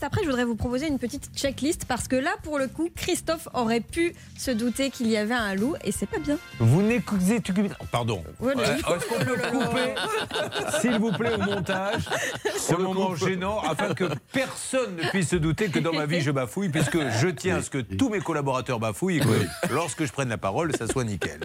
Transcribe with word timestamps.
juste 0.00 0.06
après, 0.06 0.22
je 0.22 0.30
voudrais 0.30 0.46
vous 0.46 0.56
proposer 0.56 0.86
une 0.88 0.98
petite 0.98 1.30
checklist 1.36 1.84
parce 1.84 2.08
que 2.08 2.16
là, 2.16 2.30
pour 2.42 2.58
le 2.58 2.68
coup, 2.68 2.88
Christophe 2.96 3.48
aurait 3.52 3.80
pu 3.80 4.14
se 4.38 4.50
douter 4.50 4.88
qu'il 4.88 5.08
y 5.08 5.18
avait 5.18 5.34
un 5.34 5.54
loup 5.54 5.74
et 5.84 5.92
c'est 5.92 6.06
pas 6.06 6.18
bien. 6.18 6.38
Vous 6.58 6.80
n'écoutez. 6.80 7.42
Oh, 7.80 7.84
pardon. 7.92 8.24
Voilà. 8.38 8.62
Euh, 8.62 8.76
Est-ce 8.76 9.06
qu'on 9.06 9.24
peut 9.24 9.36
couper, 9.36 9.94
s'il 10.80 10.98
vous 10.98 11.12
plaît, 11.12 11.34
au 11.34 11.42
montage, 11.42 12.08
ce 12.56 12.74
moment 12.76 13.14
gênant, 13.14 13.60
afin 13.60 13.92
que 13.92 14.04
personne 14.32 14.96
ne 14.96 15.02
puisse 15.10 15.28
se 15.28 15.36
douter 15.36 15.68
que 15.68 15.80
dans 15.80 15.92
ma 15.92 16.06
vie, 16.06 16.22
je 16.22 16.30
bafouille, 16.30 16.70
puisque 16.70 16.98
je 17.20 17.28
tiens 17.28 17.56
à 17.56 17.62
ce 17.62 17.68
que 17.68 17.78
tous 17.78 18.08
mes 18.08 18.20
collaborateurs 18.20 18.80
bafouillent 18.80 19.18
et 19.18 19.20
que 19.20 19.46
lorsque 19.70 20.06
je 20.06 20.12
prenne 20.12 20.30
la 20.30 20.38
parole, 20.38 20.74
ça 20.74 20.86
soit 20.86 21.04
nickel. 21.04 21.40